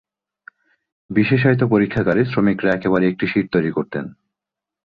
বিশেষায়িত 1.09 1.61
পরীক্ষাগারে 1.63 2.21
শ্রমিকরা 2.25 2.69
একবারে 2.73 3.05
একটি 3.07 3.25
শিট 3.27 3.45
তৈরী 3.51 3.71
করতেন। 3.71 4.05